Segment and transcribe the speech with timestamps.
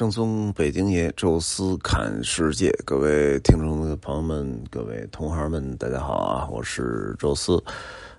[0.00, 6.48] 正宗北京爷，宙斯看世界，各位听众朋友们，各位同行们，大家好啊！
[6.50, 7.62] 我是宙斯。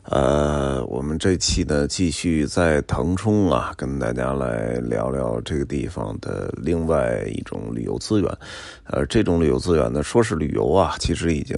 [0.04, 8.38] 呃，我们这期呢，继续在腾冲啊，跟大家来聊聊这个地方的另外一种旅游资源。
[8.85, 11.56] 呃，这种旅游资源呢，说是旅游啊，其实已经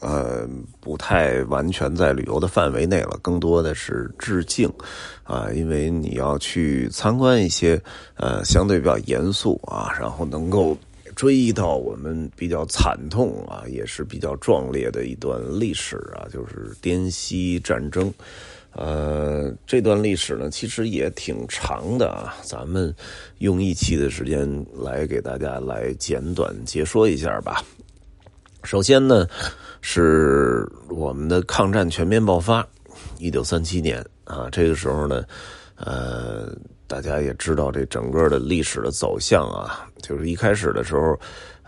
[0.00, 0.48] 呃
[0.80, 4.72] 不太完全在旅游的范围内了，更多的是致敬
[5.24, 7.82] 啊，因为你要去参观一些
[8.16, 10.76] 呃相对比较严肃啊，然后能够。
[11.14, 18.12] 追忆到我们比较惨痛啊，也是比较壮烈的一段历史啊，就是滇西战争。
[18.72, 22.34] 呃，这段历史呢，其实也挺长的啊。
[22.42, 22.94] 咱们
[23.38, 27.62] 用一期的时间来给大家来简短解说一下吧。
[28.64, 29.28] 首先呢，
[29.80, 32.66] 是我们的抗战全面爆发，
[33.18, 35.24] 一九三七年啊，这个时候呢，
[35.76, 36.56] 呃。
[36.92, 41.18] 大家也知道这整个的历史的走向啊，就是一开始的时候，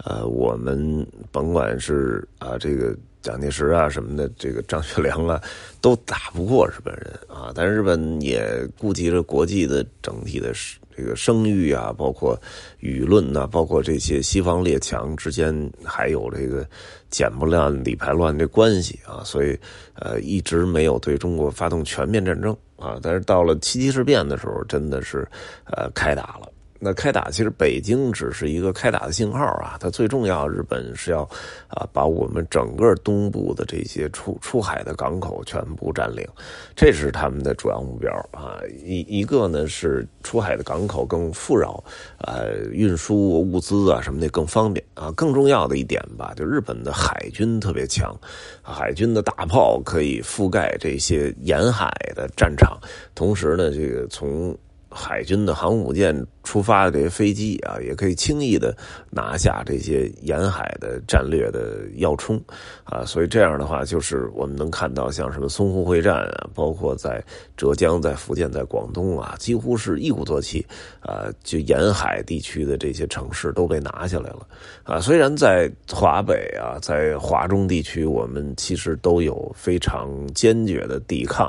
[0.04, 5.40] 呃，我们甭管是啊这个蒋介石啊什么的，这个张学良啊，
[5.80, 7.50] 都打不过日本人啊。
[7.54, 10.52] 但是日本也顾及着国际的整体的
[10.94, 12.38] 这个声誉啊，包括
[12.82, 16.68] 舆论呐，包括这些西方列强之间还有这个
[17.08, 19.58] 剪不烂理还乱这关系啊，所以
[19.94, 22.54] 呃一直没有对中国发动全面战争。
[22.76, 22.98] 啊！
[23.02, 25.28] 但是到了七七事变的时候，真的是，
[25.66, 26.48] 呃，开打了。
[26.84, 31.22] 那开打其实北京只是一个开打的信号啊，它最重要，日本是要
[31.68, 36.28] 啊把我们整个东部的这些出出海的港口全部占领，
[36.76, 38.60] 这是他们的主要目标啊。
[38.84, 41.82] 一一个呢是出海的港口更富饶，
[42.18, 45.10] 呃，运输物资啊什么的更方便啊。
[45.12, 48.14] 更重要的一点吧，就日本的海军特别强，
[48.60, 52.78] 海军的大炮可以覆盖这些沿海的战场，
[53.14, 54.54] 同时呢，这个从。
[54.94, 56.14] 海军的航母舰
[56.44, 58.74] 出发的这些飞机啊，也可以轻易的
[59.10, 62.40] 拿下这些沿海的战略的要冲
[62.84, 67.22] 啊，所以这样的话，就是我们能看到像什么淞沪会战啊，包括在
[67.56, 70.64] 浙江、在福建、在广东啊，几乎是一鼓作气
[71.00, 74.46] 啊，就沿海地区的这些城市都被拿下来了
[74.84, 75.00] 啊。
[75.00, 81.46] 虽然在华北啊，在华中地区，我们其实都有非常坚决的抵抗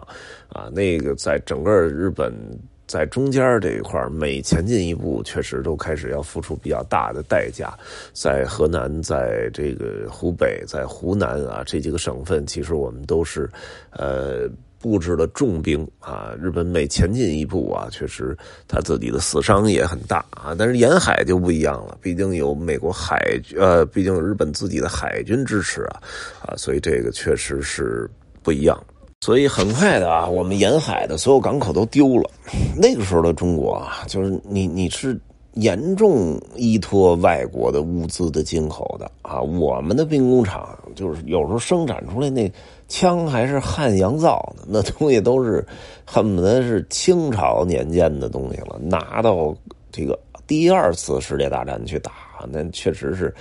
[0.50, 2.34] 啊，那个在整个日本。
[2.88, 7.74] 在中间这一块每前进一步，确实都开始要付出比较大的代价。
[8.14, 13.50] 在河南，在这个湖北，在湖南啊，这几个省份，其实我们都是，
[13.92, 14.48] 呃，
[14.80, 16.36] 布置了重兵啊。
[16.40, 18.38] 日本每前进一步啊，确实
[18.68, 20.56] 他自己的死伤也很大啊。
[20.58, 23.18] 但是沿海就不一样了，毕竟有美国海，
[23.58, 26.02] 呃，毕竟日本自己的海军支持啊，
[26.46, 28.08] 啊，所以这个确实是
[28.44, 28.80] 不一样。
[29.22, 32.30] 所以很快的啊，我们沿海的所有港口都丢了。
[32.78, 35.20] 那个时候的中国啊，就是你你是
[35.54, 39.42] 严重依托外国的物资的进口的啊。
[39.42, 42.52] 我们的兵工厂就是有时候生产出来那
[42.88, 45.66] 枪还是汉阳造的，那东西都是
[46.06, 49.56] 恨不得是清朝年间的东西了，拿到
[49.92, 52.12] 这个第二次世界大战去打。
[52.38, 53.34] 啊，那确实是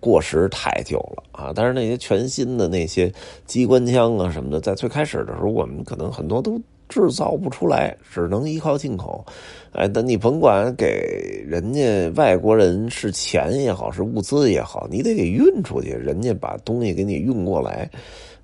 [0.00, 1.52] 过时太久了啊！
[1.54, 3.12] 但是那些全新的那些
[3.46, 9.24] 机关枪啊什么的，在最开始的时候，我们可能很多都制造不出来，只能依靠进口。
[9.72, 17.88] 哎，那你甭管给人家外国人是钱也好，是物资也好，你得给运出去，人家把东西给你运过来。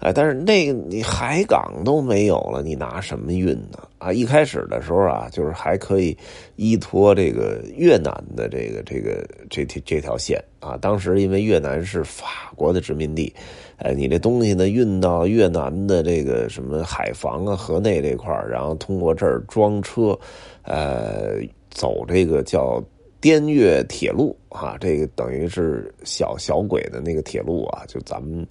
[0.00, 3.86] 哎，但是那个你海港都没有了，你拿什么运呢？
[3.98, 6.16] 啊，一开始的时候啊，就是还可以
[6.56, 10.74] 依托这个越南的这个这个这条这条线啊。
[10.80, 13.30] 当时因为越南是法国的殖民地，
[13.76, 20.18] 哎，你这东西呢运到越南的这个什么海防啊、河内这块然后通过这儿装车，
[20.62, 21.34] 呃，
[21.68, 22.82] 走这个叫
[23.20, 28.46] 滇越铁路啊，这个等于是小小轨的那个铁路啊，就咱们。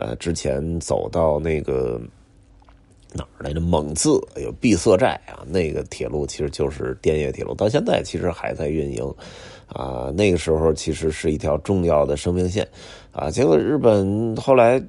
[0.00, 2.00] 呃，之前走到那个
[3.12, 3.60] 哪儿来着？
[3.60, 9.14] 蒙自有闭塞寨啊，那个铁路其实就是滇越铁路，到现在其实还在运营
[9.68, 10.10] 啊。
[10.16, 12.66] 那个时候其实是一条重要的生命线
[13.12, 13.30] 啊。
[13.30, 14.82] 结果日本后来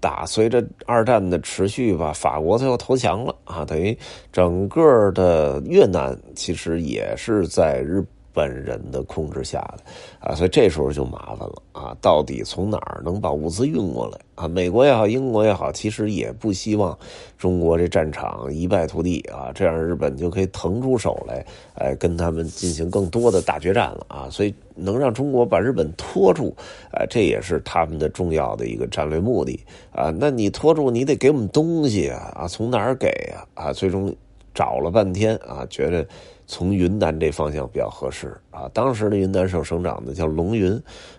[0.00, 3.96] 打，随着二战的持续吧，法国最后投降了啊，等于
[4.32, 8.04] 整个的越南其实也是在日。
[8.36, 11.96] 本人的控制下的啊，所以这时候就麻烦了啊！
[12.02, 14.46] 到底从哪儿能把物资运过来啊？
[14.46, 16.96] 美国也好，英国也好，其实也不希望
[17.38, 21.46] 中国这战场一败涂地啊，这样日本就可以腾出手来，
[21.76, 24.28] 哎，跟他们进行更多的大决战了啊！
[24.30, 26.54] 所以能让中国把日本拖住，
[26.92, 29.58] 啊，这也是他们的重要的一个战略目的
[29.92, 30.12] 啊！
[30.14, 32.30] 那你拖住，你得给我们东西啊！
[32.36, 33.48] 啊，从哪儿给啊？
[33.54, 34.14] 啊，最终
[34.52, 36.06] 找了半天啊，觉得。
[36.46, 38.68] 从云南这方向比较合适啊。
[38.72, 40.72] 当时的云南省省长呢叫龙云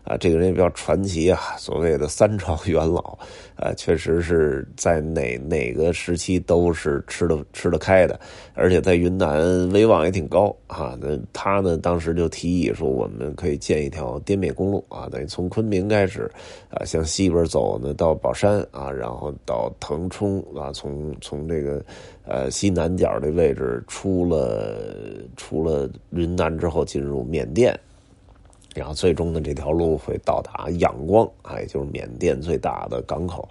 [0.04, 3.18] 啊，这个人也比较传奇啊，所谓的三朝元老
[3.56, 8.20] 啊，确实是在哪哪个时期都是吃的吃得开的，
[8.54, 10.98] 而且在云南威望也挺高啊。
[11.00, 16.32] 那他呢当时就提议说，我们可以建一条滇缅公路啊，等于从昆明开始
[16.70, 21.84] 啊，向西边走呢到宝山啊，然后到腾冲啊，从从这个
[22.28, 24.86] 呃西南角的位置出了。
[25.36, 27.80] 出了云南之后，进入缅甸，
[28.78, 33.48] 然后最终呢，这条路会到达仰光，啊，也就是缅甸最大的港口，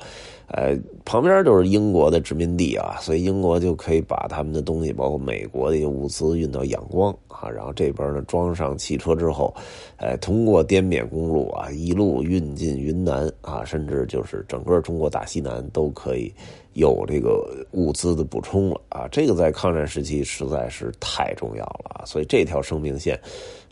[0.47, 9.53] 呃，旁边就是英国的殖民地啊，所以英国就可以把他们的东西，包括美国的一些物资运到仰光啊，然后这边呢装上汽车之后，
[9.97, 16.33] 哎，通过滇缅公路啊，一路运进云南啊，甚至就是整个中国大西南都可以。
[16.77, 23.19] 有这个物资的补充了啊，这个在抗战时期实在是太重要了，所以这条生命线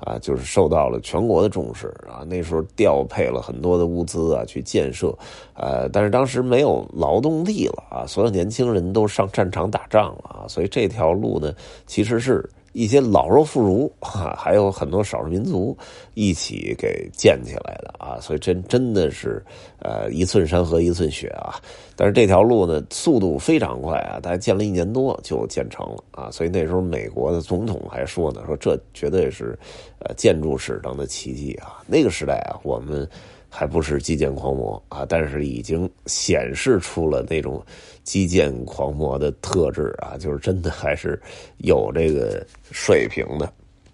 [0.05, 2.25] 啊，就是受到了全国的重视啊。
[2.27, 5.17] 那时候调配了很多的物资啊，去建设，
[5.55, 11.53] 呃，但是当时没有劳动力了啊，所有年轻人都上战场打仗了啊，所以这条路呢，
[11.87, 12.49] 其实是。
[12.75, 15.75] 一些老弱妇孺哈，还有很多少数民族
[16.13, 19.43] 一起给建起来的啊，所以真真的是
[19.79, 21.55] 呃一寸山河一寸血啊。
[21.97, 26.31] 但是这条路呢，速度非常快啊，大概建了一年多就建成了啊。
[26.31, 29.59] 所以那时候美国的总统还说呢，说这绝对是
[30.01, 31.81] 呃建筑史上的奇迹啊。
[31.87, 33.09] 那个时代啊，我们。
[33.57, 37.65] 还不是基建狂魔啊，但是已经显示出了那种
[38.05, 41.21] 基建狂魔的特质啊，就是真的还是
[41.59, 43.53] 有这个水平的。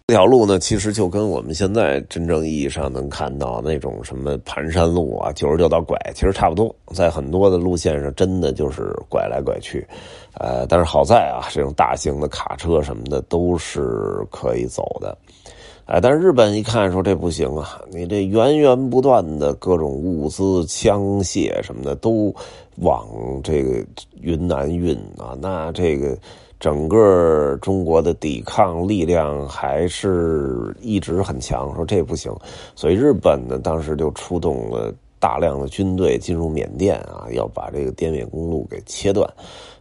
[0.09, 6.75] 这条路呢，其实就跟我们现在真正意义上能看到那种什么盘山路啊、九十九道拐，其实差不多。
[6.89, 9.87] 在很多的路线上，真的就是拐来拐去。
[10.35, 15.17] 呃，但是好在啊，这种大型的卡车什么的都是可以走的。
[15.91, 17.83] 哎，但是日本一看说这不行啊！
[17.91, 22.33] 你这源源不断的各种物资、枪械什么的都
[22.77, 23.09] 往
[23.43, 23.85] 这个
[24.21, 26.17] 云南运啊，那这个
[26.61, 31.75] 整个中国的抵抗力量还是一直很强。
[31.75, 32.33] 说这不行，
[32.77, 39.29] 所以日本呢当时就出动了大量的军队进入缅甸啊，要把这个滇缅公路给切断。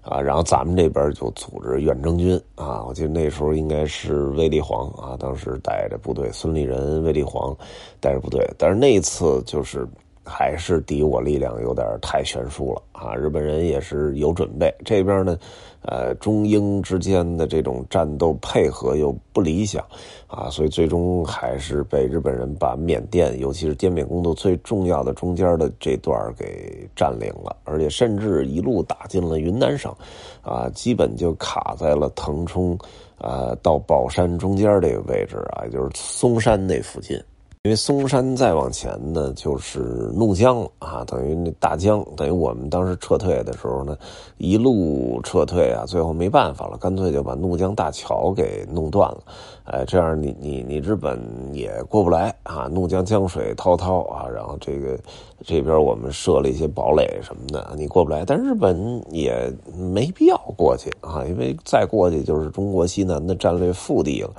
[0.09, 7.55] 啊，然后咱们这边就组织远征军啊，我记得那时候应该是卫立煌啊，当时带着部队，孙立人、卫立煌
[7.99, 9.87] 带着部队，但是那一次就是
[10.25, 15.37] 还是敌我力量有点太悬殊了啊，日本人也是有准备，这边呢。
[15.81, 19.81] 呃，中英之间的这种战斗配合又不理想，
[20.27, 29.95] 啊，所以最终还是被日本人把缅甸，尤其是滇缅公路最重要的中间的这段给占领了，而且甚至一路打进了云南省，
[30.41, 32.77] 啊，基本就卡在了腾冲，
[33.17, 37.17] 啊，到宝山中间这个位置啊，就是嵩山那附近。
[37.63, 39.79] 因为嵩山再往前呢，就是
[40.15, 43.97] 怒江啊，等于那大江，等于我们当时撤退的时候呢，
[44.37, 49.23] 一路撤退啊，最后没办法了，干脆就把怒江大桥给弄断了，
[49.65, 51.19] 哎，这样你你你日本
[51.51, 54.97] 也过不来啊，怒江江水滔滔啊，然后这个
[55.45, 64.33] 这边我们设了一些堡垒什么的，你过不来，但日本也没必要过去啊，因为再过去就是中国西南的战略腹地了。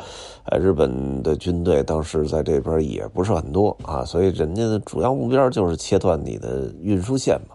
[0.47, 7.55] 呃，日本的军队当时在这边也不是很多啊，所以人家的主要目标就是切断你的运输线嘛，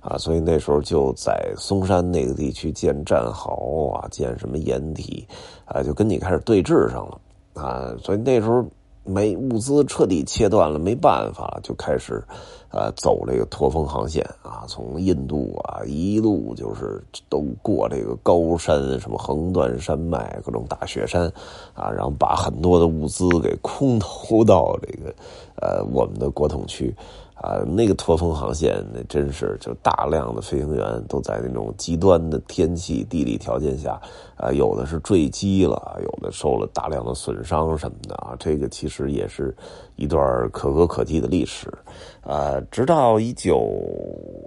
[0.00, 5.26] 啊，所以那时候就在嵩山那个地区建战壕啊，建什么掩体，
[5.64, 7.20] 啊，就跟你开始对峙上了
[7.54, 8.64] 啊，所以那时候。
[9.08, 12.20] 没物资彻底切断了，没办法，就开始，
[12.76, 21.32] 呃，走这个驼峰航线啊，从印度啊一路就是都过这个高山，什么横断山脉，各种大雪山，
[21.72, 25.14] 啊，然后把很多的物资给空投到这个，
[25.62, 26.94] 呃，我们的国统区。
[27.36, 34.00] 啊，那个驼峰航线那真是就大量的飞行员都在那种极端的天气地理条件下，
[34.36, 39.54] 啊，有的是坠机了，有的受了大量的损伤什么的啊，这个其实也是
[39.96, 41.70] 一段可歌可泣的历史，
[42.22, 43.70] 啊，直到一九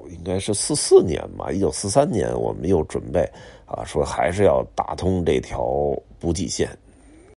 [0.10, 3.22] 应该是四四年吧，一九四三年我们又准备
[3.68, 5.64] 啊，说还是要打通这条
[6.20, 6.68] 补给线。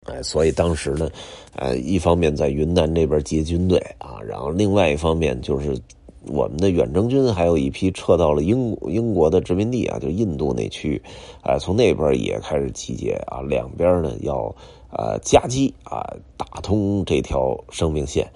[0.07, 1.07] 哎，所以当时呢，
[1.55, 5.79] 呃，一方面在云南这边接军队啊，然后另外一方面就是
[6.25, 10.99] 我们的远征军还有一批撤到了英英国的殖民地啊，就印度那区，
[11.43, 14.53] 哎，从那边也开始集结啊，两边呢要
[14.89, 16.01] 呃夹击啊，
[16.35, 18.27] 打通这条生命线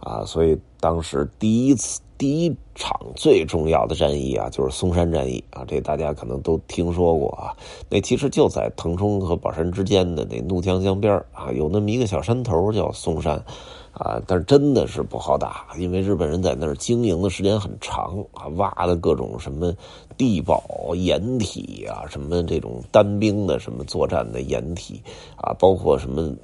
[0.00, 2.02] 啊，所以当时第一次。
[2.24, 7.52] 第一场最重要的战役啊，就是松山战役啊，这大家可能都听说过啊。
[7.90, 13.44] 那其实就在腾冲和宝山之间的那怒江江边啊，有那么一个小山头叫松山。
[13.92, 19.72] 啊，但是真的是不好打，因为日本人在那儿经营的时间很长啊，挖的各种什么
[20.16, 25.00] 地堡、掩体啊，什么这种单兵的什么作战的掩体
[25.36, 26.34] 啊，包括什么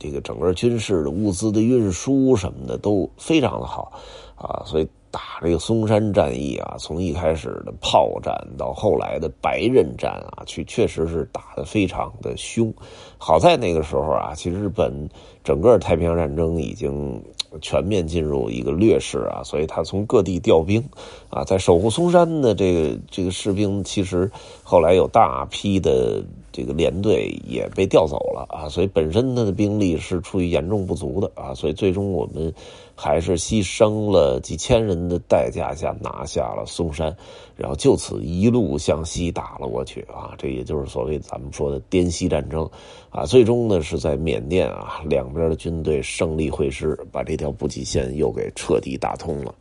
[0.00, 3.92] 这个整个军事的物资的运输什么的都非常的好
[4.34, 4.88] 啊，所以。
[5.10, 12.72] 打这个松山战役啊，从一开始的炮战到后来的白刃战啊，去确实是打得非常的凶。
[13.16, 15.08] 好在那个时候啊，其实日本
[15.42, 17.22] 整个太平洋战争已经
[17.60, 20.82] 全面进入一个劣势啊，所以他从各地调兵
[21.30, 24.30] 啊，在守护松山的这个这个士兵，其实
[24.62, 26.22] 后来有大批的。
[26.50, 32.52] 这个连队也被调走了啊，所以本身他的兵力是处于严重不足的啊，所以最终我们
[33.00, 37.16] 还是牺牲了几千人的代价下拿下了松山，
[37.54, 42.68] 然后就此一路向西打了过去啊，这也就是所谓咱们说的滇西战争
[43.10, 49.54] 啊，最终呢是在缅甸啊两边的军队胜利会师，把这条补给线又给彻底打通了。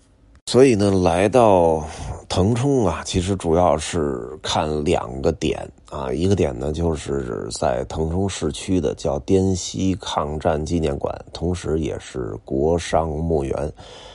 [0.47, 1.83] 所以呢，来到
[2.29, 6.09] 腾冲啊，其实主要是看两个点啊。
[6.09, 13.73] 一个点呢，就是在腾冲市区的叫滇西抗战纪念馆，同时也是国殇墓园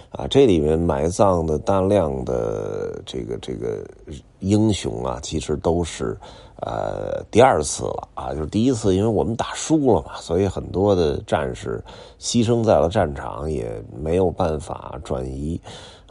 [0.09, 0.27] 啊。
[0.27, 3.85] 这里面埋葬的大量的这个这个
[4.39, 6.17] 英雄啊，其实都是
[6.63, 8.33] 呃第二次了啊。
[8.33, 11.85] 就是第一次，因为我们打输了嘛，所以很多的战士
[12.19, 13.71] 牺牲在了战场，也
[14.03, 15.61] 没有办法转移。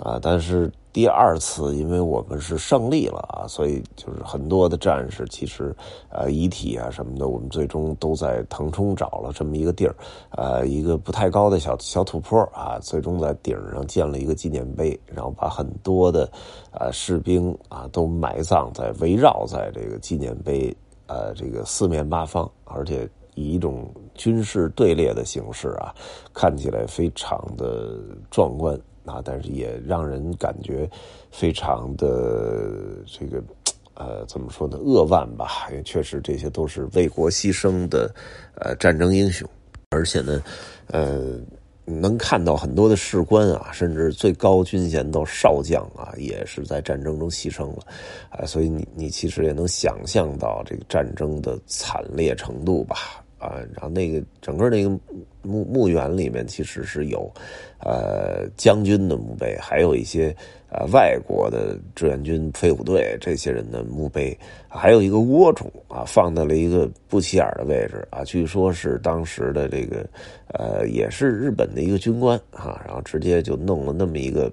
[0.01, 5.73] 啊，但是第二次，因为我们是胜利了啊，所以就是很多的战士，其实
[6.09, 9.95] 呃遗体啊什么的，我们最终都在腾冲找了这么一个地儿，
[10.31, 16.27] 呃，一个不太高的小小土坡啊，最终在顶上建了一个纪念碑，然后把很多的
[16.71, 25.93] 呃士兵啊都埋葬在围绕在这个纪念碑呃这个四面八方，而且以一种军事队列的形式啊，
[26.33, 27.97] 看起来非常的
[28.31, 28.75] 壮观。
[29.11, 30.89] 啊，但是也让人感觉
[31.29, 33.43] 非常的这个
[33.95, 34.77] 呃，怎么说呢？
[34.77, 38.09] 扼腕吧，因为确实这些都是为国牺牲的
[38.55, 39.47] 呃战争英雄，
[39.89, 40.41] 而且呢，
[40.87, 41.37] 呃，
[41.85, 47.85] 能看到很多的士官啊，甚至最高军衔到少将啊，也是在战争中牺牲了
[48.29, 53.20] 啊，所以你你其实也能想象到这个战争的惨烈程度吧。
[53.41, 54.89] 啊，然后那个整个那个
[55.41, 57.29] 墓墓园里面其实是有，
[57.79, 60.35] 呃，将军的墓碑，还有一些
[60.69, 70.07] 呃外国的志愿军飞虎队这些人的墓碑，还有一个倭冢啊，放在了一个不起眼的位置啊，据说是当时的这个
[70.53, 74.51] 呃也是日本的一个军官啊，然后直接就弄了那么一个。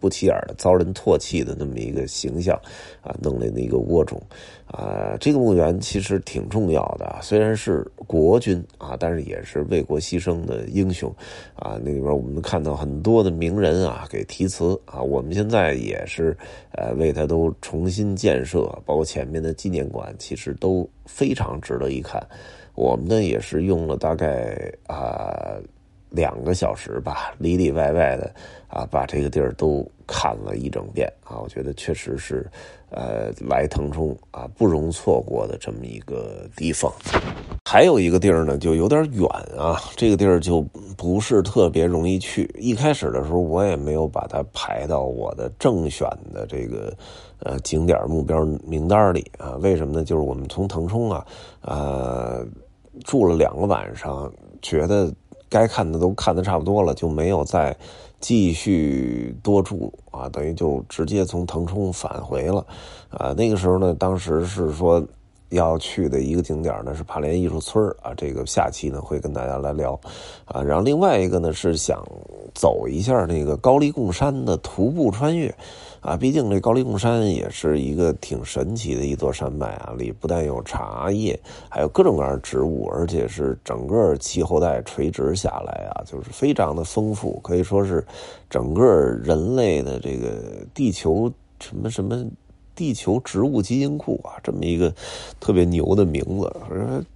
[0.00, 2.54] 不起眼的、遭人唾弃的那么一个形象，
[3.00, 4.20] 啊，弄来的一个窝种，
[4.66, 11.14] 啊，这个墓园其实挺重要的，虽然是国军啊，但是也是为国牺牲的英雄，
[11.54, 16.36] 啊，那里边我们看到很多的名人啊给题词啊，我们现在也是
[16.72, 22.24] 呃为他都重新建设，包括前面的纪念馆，其实都非常值得一看。
[22.74, 25.56] 我们呢也是用了大概啊。
[26.10, 28.32] 两个小时吧，里里外外的
[28.68, 32.46] 啊，把这个地儿都看了一整遍啊，我觉得确实是，
[32.90, 36.92] 呃，来腾冲啊不容错过的这么一个地方。
[37.64, 40.62] 还有一个地儿呢，就有点远啊，这个地儿就
[40.96, 42.50] 不是特别容易去。
[42.58, 46.90] 一开始的时候，我也没有把它排到我的正选的这个
[47.40, 49.56] 呃景点目标名单里啊。
[49.60, 50.04] 为什么呢？
[50.04, 51.26] 就是我们从腾冲啊，
[51.60, 52.46] 呃，
[53.04, 55.12] 住了两个晚上，觉得。
[55.48, 57.76] 该看的都看的差不多了，就没有再
[58.20, 62.66] 继续多住啊，等于就直接从腾冲返回了
[63.10, 63.32] 啊。
[63.32, 65.04] 那个时候呢，当时是说
[65.50, 69.98] 要去的一个景点呢是帕连艺术村啊，这个下期呢会跟大家来聊
[70.44, 70.62] 啊。
[70.62, 72.06] 然后另外一个呢是想
[72.54, 75.54] 走一下那个高黎贡山的徒步穿越。
[76.00, 81.38] 啊，毕竟这高黎贡山也是一个挺神奇的一座山脉啊，里不但有茶叶，
[81.68, 88.04] 还有各种各样的植物，而且是整个气候带垂直下来啊，就是非常的丰富，可以说是
[88.48, 88.84] 整个
[89.22, 92.24] 人类的这个地球什么什么
[92.74, 94.94] 地球植物基因库啊，这么一个
[95.40, 96.52] 特别牛的名字，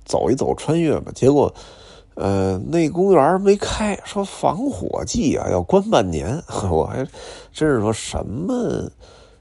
[0.04, 1.54] 走一走穿越吧，结果。
[2.14, 7.07] 呃，那公园没开，说防火季啊要关半年， 我还
[7.52, 8.90] 真是说什么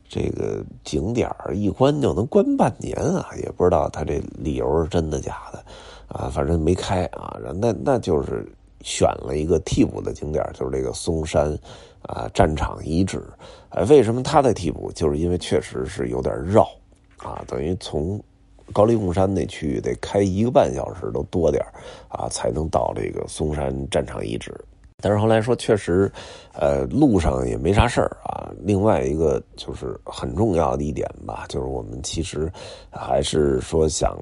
[0.07, 5.63] 这个景点一关就能关半年啊，也不知道他这理由是真的假的
[6.07, 8.45] 啊，反正没开啊，那那就是
[8.81, 11.57] 选了一个替补的景点，就是这个嵩山
[12.03, 13.23] 啊战场遗址。
[13.69, 14.91] 哎，为什么他在替补？
[14.93, 16.67] 就是因为确实是有点绕
[17.17, 18.21] 啊，等于从
[18.71, 21.63] 高黎贡山那区域得开一个半小时都多点
[22.09, 24.53] 啊，才能到这个松山战场遗址。
[25.03, 26.11] 但是后来说，确实，
[26.53, 28.51] 呃，路上也没啥事儿啊。
[28.59, 32.51] 另外一个就是很重要的一点吧，就是我们其实
[32.91, 34.15] 还是说想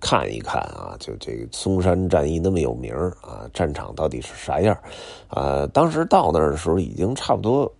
[0.00, 4.78] 看一看啊，就这个松山战役那么有名啊，战场到底是啥样
[5.26, 5.66] 啊？
[5.72, 7.72] 当时到那儿的时候，已经差不多。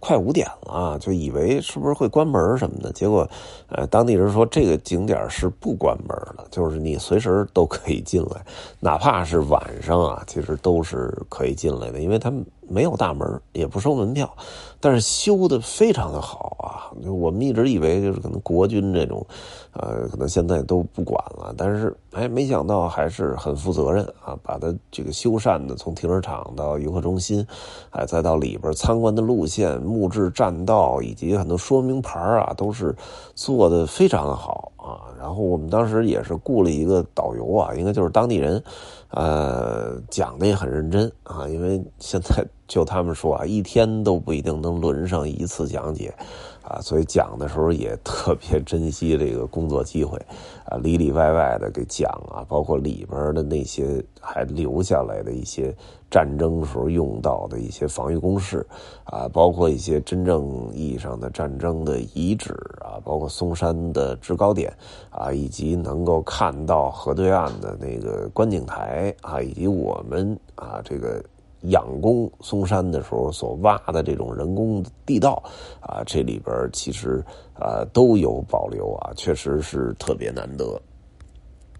[0.00, 3.28] 快五点了，就以为是不是会关门什么的，结果，
[3.68, 8.44] 呃，当地人说这个景点是不关门的，就是你随时都可以进来，
[8.80, 12.44] 哪怕是晚上啊，其实都是可以进来的，因为他们。
[12.70, 14.32] 没有大门，也不收门票，
[14.78, 16.94] 但是修的非常的好啊！
[17.04, 19.26] 我们一直以为就是可能国军这种，
[19.72, 27.44] 呃，可能现在都不管了，但是哎，没想到还是很负责任啊，把它这个修缮的从停车场到游客中心，
[27.90, 32.94] 哎，再到里边参观的路线、木质栈道以及很多说明牌啊，都是
[33.34, 35.10] 做的非常的好啊。
[35.18, 38.62] 然后我们当时也是雇了一个导游啊，应该就是当地人，
[39.10, 42.44] 呃，讲的也很认真啊，因为现在。
[42.70, 46.14] 就他们说啊，一天都不一定能轮上一次讲解，
[46.62, 50.16] 啊，所以讲的时候也特别珍惜这个工作机会，
[50.66, 55.74] 啊，里里外外的给讲啊，包括里边的那些还留下来的一些
[56.08, 58.64] 战争时候用到的一些防御工事，
[59.02, 62.52] 啊，包括一些真正意义上的战争的遗址
[62.84, 64.72] 啊，包括嵩山的制高点
[65.10, 71.20] 啊，以及能够看到河对岸的那个观景台啊，以及我们啊这个。
[71.62, 75.42] 仰攻嵩山的时候所挖的这种人工地道
[75.80, 77.22] 啊，这里边其实
[77.54, 80.80] 啊都有保留啊，确实是特别难得。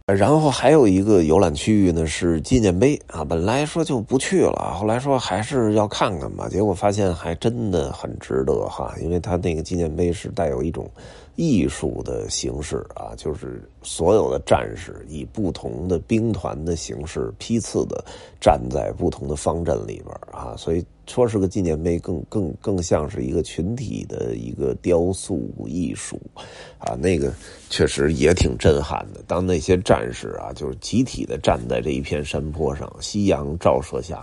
[0.07, 10.91] 然后还有一个游览区域呢是纪念碑啊，本来说就不去了，后来说还是要看看吧，结果发现还真的很值得哈，因为它那个纪念碑是带有一种。
[11.41, 18.05] 艺术的形式啊，就是所有的战士以不同的兵团的形式批次的
[18.39, 26.21] 站在不同的方阵里边啊，所以说是个纪念碑，更更更像是一个群体的一个雕塑艺术
[26.79, 27.33] 啊，那个
[27.71, 29.23] 确实也挺震撼的。
[29.27, 34.23] 当那些战士啊，就是集体的站在这一片山坡上，夕阳照射下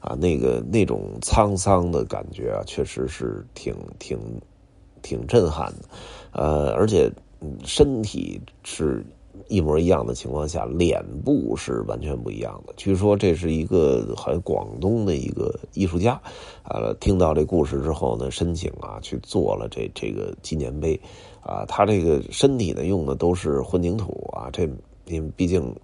[0.00, 4.18] 啊，那个那种沧桑的感觉啊，确实是挺挺
[5.06, 5.88] 挺震撼的。
[6.32, 7.10] 呃，而且
[7.64, 9.04] 身体是
[9.48, 12.74] 一模一样的情况下，脸部是完全不一样的。
[12.76, 16.20] 据说这是一个很广东的一个艺术家，
[16.64, 20.98] 呃，听到这故事之后呢，申请啊去做了这这个纪念碑，
[21.40, 24.64] 啊，他这个身体呢用的都是混凝土啊，这
[25.06, 25.74] 因为毕竟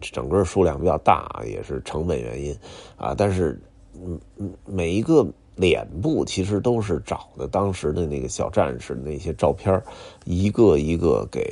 [0.00, 2.56] 整个数量比较大，也是成本原因
[2.96, 3.60] 啊，但是
[3.94, 5.26] 嗯嗯每一个。
[5.58, 9.82] 脸部其实都是找的当时的那个小战士那些照片
[10.24, 11.42] 一个一个给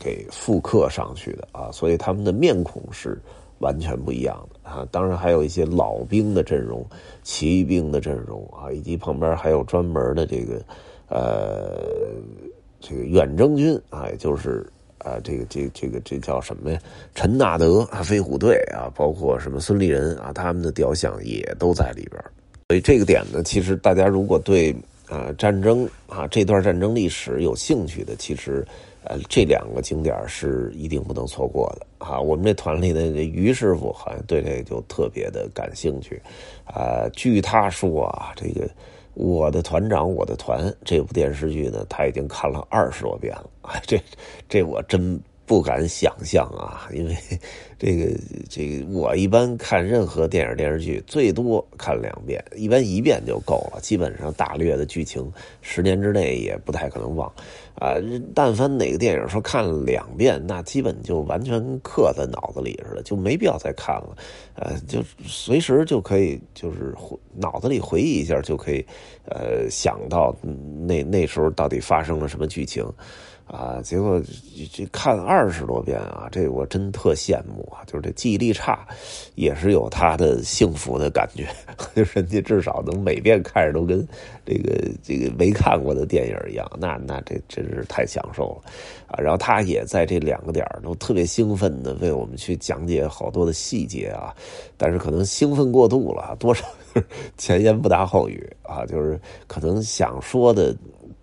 [0.00, 3.16] 给复刻上去的啊，所以他们的面孔是
[3.60, 4.84] 完全不一样的啊。
[4.90, 6.84] 当然还有一些老兵的阵容、
[7.22, 10.60] 骑兵的阵容啊，以及旁边还有专门的这个
[11.08, 11.86] 呃
[12.80, 16.80] 这个远征军啊，也就是啊这个这这个这叫什么呀？
[17.14, 22.20] 陈纳德啊，飞虎队啊，包括什么孙立人啊，他们的雕像也都在里边。
[22.72, 24.74] 所以这个点呢，其实大家如果对
[25.06, 28.66] 啊战争啊这段战争历史有兴趣的，其实
[29.04, 32.18] 呃这两个景点是一定不能错过的啊。
[32.18, 36.18] 我们这团里的于师傅好像对这个就特别的感兴趣
[36.64, 37.06] 啊。
[37.12, 38.66] 据他说啊，这个
[39.12, 43.50] 我的团长我的团这部电视剧呢，他已经看了二十多遍了。
[43.86, 44.00] 这
[44.48, 45.20] 这我真。
[45.52, 47.14] 不敢想象啊， 因为
[47.78, 53.78] 这个这个，我一般看任何电影电视剧，最多看两遍，一般一遍就够了。
[53.82, 57.30] 基本上大略的剧情，十年之内也不太可能忘。
[57.74, 57.96] 啊，
[58.34, 64.16] 但凡哪个电影说看两遍，那基本就完全刻在脑子里似的，就没必要再看了。
[64.54, 66.94] 呃，就随时就可以，就是
[67.34, 68.82] 脑子里回忆一下就可以，
[69.26, 70.34] 呃，想到
[70.86, 72.90] 那那时候到底发生了什么剧情。
[73.52, 74.18] 啊，结果
[74.72, 77.84] 这看二十多遍啊，这我真特羡慕啊！
[77.86, 78.88] 就是这记忆力差，
[79.34, 81.46] 也是有他的幸福的感觉，
[81.94, 84.08] 就人家至少能每遍看着都跟
[84.46, 88.70] 这个这个没看过的电影一样，那那这真是太享受了
[89.08, 89.20] 啊！
[89.20, 94.34] 然后他也在这两个点都特别兴奋的为我们去讲解好多的细节啊，
[94.78, 96.64] 但是可能兴奋过度了，多少
[97.36, 100.74] 前言不搭后语啊，就是可能想说的。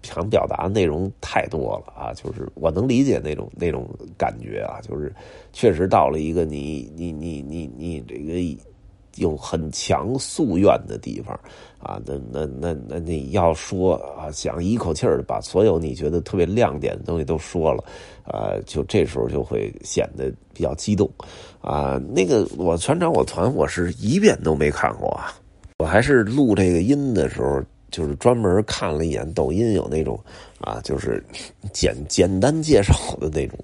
[0.02, 5.14] 想表达内容太多了啊，就是我能理解那种那种感觉啊，就是
[5.52, 8.64] 确实到了一个你你你你你这个
[9.16, 11.38] 有很强夙愿的地方
[11.80, 17.84] 啊，那那那那你要说啊，想一口气儿把所有你觉得特别亮点的东西都说了，
[18.24, 21.10] 啊，就这时候就会显得比较激动
[21.60, 22.02] 啊。
[22.10, 25.34] 那个我船长我团我是一遍都没看过啊，
[25.80, 27.62] 我还是录这个音的时候。
[27.92, 30.20] 就是专门看了一眼抖音有那种
[30.62, 31.24] 啊，就是
[31.74, 33.58] 简简单介绍的那种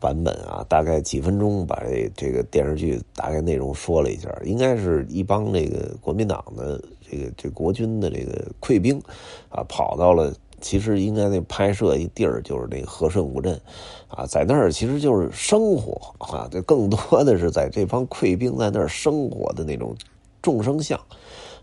[0.00, 9.00] 版本啊，大概几分钟把这这个电视剧大概内容说了一下，应该是一帮这个国民党的这个这国军的这个溃兵
[9.48, 13.60] 啊，跑到了其实应该那拍摄一地儿就是那个和顺古镇
[14.08, 19.94] 啊，在那儿其实就是生活啊，这更多的是在这帮溃兵在那儿生活的那种
[20.42, 20.98] 众生相。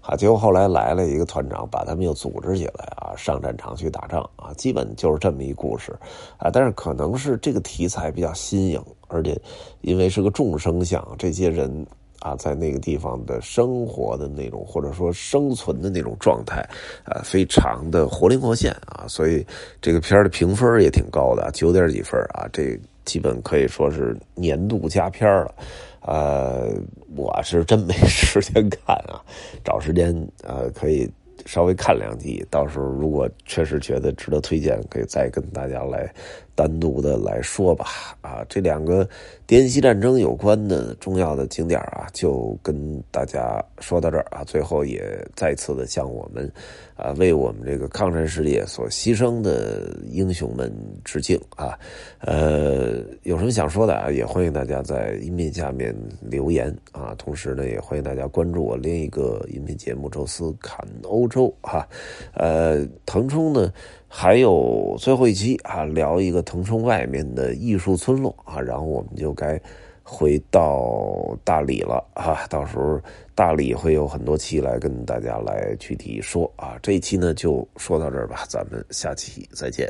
[0.07, 0.15] 啊！
[0.15, 5.91] 结果后来来了一个团长，把他们又组织起来啊，上战场去打仗啊，基本就是这么一故事
[6.37, 6.47] 啊。
[6.53, 9.35] 但是可能是这个题材比较新颖，而且
[9.81, 11.83] 因为是个众生相，这些人
[12.19, 16.61] 啊，在那个地方的生活的那种或者说生存的那种状态
[17.05, 19.43] 啊，非常的活灵活现啊，所以
[19.81, 25.55] 这个片的评分也挺高的，九点几分啊，这基本可以说是年度佳片了。
[26.01, 26.69] 呃，
[27.15, 29.17] 我是真没时间看啊，
[29.63, 31.09] 找时间呃可以
[31.45, 36.13] 稍微看两集，到时候如果确实觉得值得推荐，可以再跟大家来。
[36.55, 37.85] 单独的来说吧，
[38.21, 39.07] 啊，这两个
[39.45, 44.41] 滇西战争有关的重要的景点啊，就跟大家说到这儿啊。
[44.45, 45.03] 最后也
[45.35, 46.49] 再次的向我们
[46.95, 51.77] 啊，为我们这个抗战事业所牺牲的英雄们致敬啊。
[52.19, 57.13] 呃，有什么想说的啊，也欢迎大家在音频下面留言啊。
[57.17, 61.85] 同时呢，也欢迎大家关注我另一个音频节目《周四侃欧洲》哈。
[62.33, 63.73] 呃，腾冲呢。
[64.17, 69.59] 还有最后一期啊，聊一个腾冲外面的艺术村落啊，然后我们就该
[70.03, 72.97] 回到大理了啊，到时候
[73.35, 79.85] 大理会有很多期来跟大家来具体说啊，这一期呢就说到这儿吧，咱们下期再见。